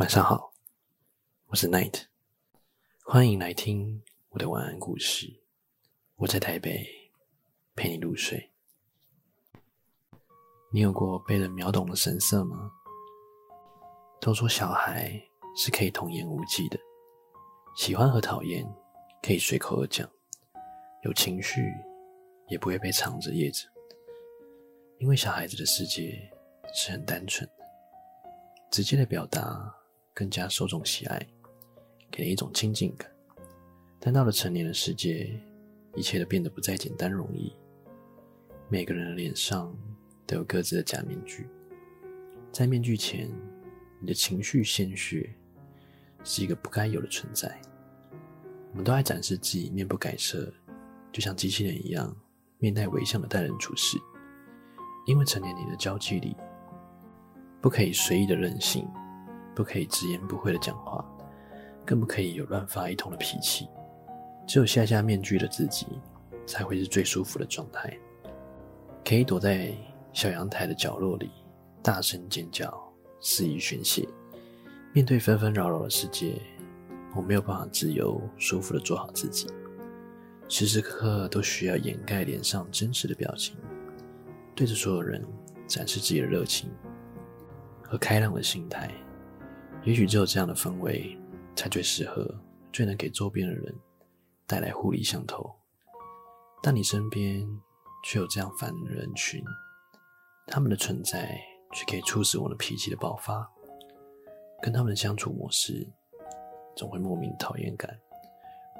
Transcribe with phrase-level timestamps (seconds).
[0.00, 0.54] 晚上好，
[1.48, 2.04] 我是 Night，
[3.04, 5.42] 欢迎来听我的晚安故事。
[6.16, 6.88] 我在台北
[7.76, 8.50] 陪你入睡。
[10.72, 12.72] 你有过被人秒懂的神色吗？
[14.22, 15.22] 都说小孩
[15.54, 16.78] 是可以童言无忌的，
[17.76, 18.66] 喜欢和讨厌
[19.22, 20.08] 可以随口而讲，
[21.02, 21.60] 有情绪
[22.48, 23.68] 也不会被藏着掖着，
[24.96, 26.18] 因为小孩子的世界
[26.74, 27.64] 是很单纯的，
[28.70, 29.76] 直接的表达。
[30.14, 31.26] 更加受众喜爱，
[32.10, 33.10] 给人一种亲近感。
[33.98, 35.38] 但到了成年的世界，
[35.94, 37.54] 一切都变得不再简单容易。
[38.68, 39.76] 每个人的脸上
[40.26, 41.46] 都有各自的假面具，
[42.52, 43.30] 在面具前，
[44.00, 45.34] 你的情绪、鲜血
[46.24, 47.60] 是一个不该有的存在。
[48.70, 50.52] 我们都爱展示自己面不改色，
[51.12, 52.16] 就像机器人一样，
[52.58, 53.98] 面带微笑的待人处事。
[55.06, 56.36] 因为成年你的交际里，
[57.60, 58.86] 不可以随意的任性。
[59.60, 61.04] 不可以直言不讳的讲话，
[61.84, 63.68] 更不可以有乱发一通的脾气。
[64.46, 65.86] 只有下下面具的自己，
[66.46, 67.94] 才会是最舒服的状态。
[69.04, 69.70] 可以躲在
[70.14, 71.30] 小阳台的角落里，
[71.82, 72.72] 大声尖叫，
[73.20, 74.08] 肆意宣泄。
[74.94, 76.40] 面对纷纷扰扰的世界，
[77.14, 79.46] 我没有办法自由舒服的做好自己，
[80.48, 83.54] 时时刻刻都需要掩盖脸上真实的表情，
[84.54, 85.22] 对着所有人
[85.66, 86.70] 展示自己的热情
[87.82, 88.90] 和开朗的心态。
[89.82, 91.16] 也许只有这样的氛围，
[91.56, 92.28] 才最适合，
[92.70, 93.74] 最能给周边的人
[94.46, 95.50] 带来互利相投。
[96.62, 97.48] 但你身边
[98.04, 99.42] 却有这样烦的人群，
[100.46, 101.40] 他们的存在
[101.72, 103.50] 却可以促使我的脾气的爆发。
[104.62, 105.88] 跟他们的相处模式，
[106.76, 107.98] 总会莫名讨厌感，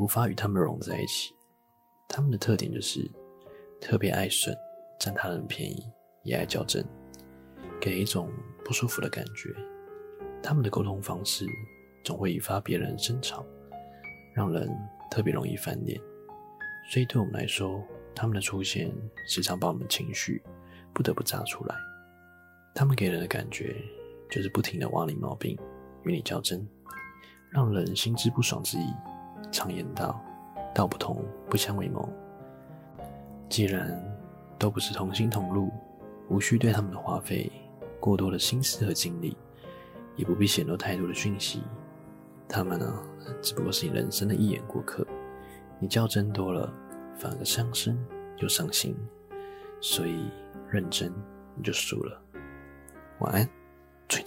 [0.00, 1.32] 无法与他们融在一起。
[2.08, 3.08] 他们的特点就是
[3.80, 4.52] 特别爱损，
[4.98, 5.88] 占他人便宜，
[6.24, 6.84] 也爱较真，
[7.80, 8.28] 给一种
[8.64, 9.54] 不舒服的感觉。
[10.42, 11.46] 他们的沟通方式
[12.04, 13.44] 总会引发别人争吵，
[14.34, 14.68] 让人
[15.10, 16.00] 特别容易翻脸。
[16.90, 17.82] 所以对我们来说，
[18.14, 18.90] 他们的出现
[19.26, 20.42] 时常把我们情绪
[20.94, 21.74] 不得不炸出来。
[22.74, 23.76] 他们给人的感觉
[24.30, 25.58] 就是不停的挖你毛病，
[26.04, 26.66] 与你较真，
[27.50, 28.94] 让人心知不爽之意。
[29.50, 30.20] 常言道
[30.74, 32.08] ：“道不同不相为谋。”
[33.48, 34.00] 既然
[34.58, 35.70] 都不是同心同路，
[36.28, 37.50] 无需对他们的花费
[37.98, 39.36] 过多的心思和精力。
[40.18, 41.62] 也不必显露太多的讯息，
[42.48, 43.02] 他们呢，
[43.40, 45.06] 只不过是你人生的一眼过客。
[45.78, 46.70] 你较真多了，
[47.16, 47.96] 反而伤身
[48.38, 48.96] 又伤心，
[49.80, 50.28] 所以
[50.68, 51.12] 认真
[51.54, 52.20] 你就输了。
[53.20, 53.48] 晚安，
[54.08, 54.24] 祝你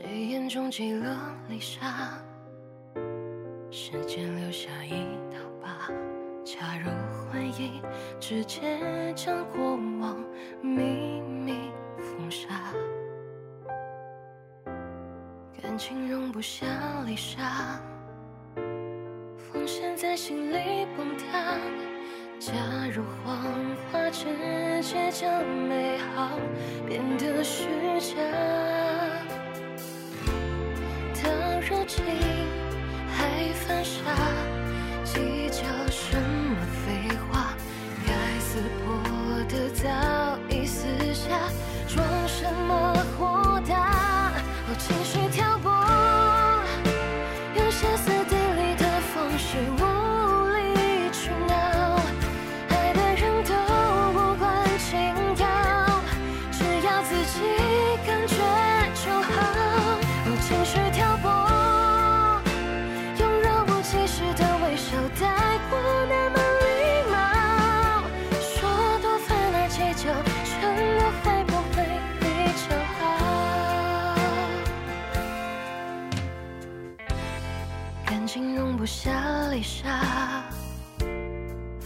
[0.00, 2.22] 谁眼中积了泪沙？
[3.68, 4.92] 时间留下一
[5.28, 5.88] 道疤，
[6.44, 6.88] 假如
[7.32, 7.82] 回忆，
[8.20, 10.16] 直接将过往
[10.62, 12.48] 秘密封杀。
[15.60, 16.64] 感情容不下
[17.04, 17.80] 泪沙，
[18.54, 21.58] 风险在心里崩塌，
[22.38, 22.52] 假
[22.94, 23.42] 如谎
[23.90, 24.26] 话，直
[24.80, 26.38] 接将美好
[26.86, 27.66] 变得虚
[27.98, 28.14] 假。
[32.06, 32.27] 还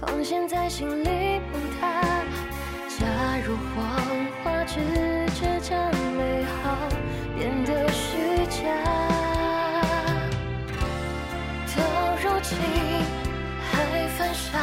[0.00, 2.00] 防线在心里崩塌，
[3.00, 3.04] 假
[3.44, 3.96] 如谎
[4.44, 4.78] 话，直
[5.34, 5.76] 接将
[6.16, 6.88] 美好
[7.36, 8.62] 变得虚假。
[11.74, 11.82] 到
[12.22, 12.56] 如今
[13.72, 14.58] 还犯傻，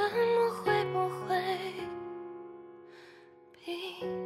[0.00, 1.36] 怎么会不会
[3.62, 4.19] 冰